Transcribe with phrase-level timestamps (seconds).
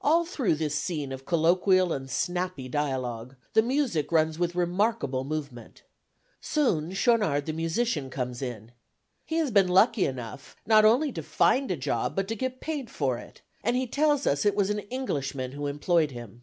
[0.00, 5.82] All through this scene of colloquial and snappy dialogue, the music runs with remarkable movement.
[6.40, 8.70] Soon Schaunard the musician comes in.
[9.24, 12.88] He has been lucky enough not only to find a job but to get paid
[12.88, 16.42] for it; and he tells us it was an Englishman who employed him.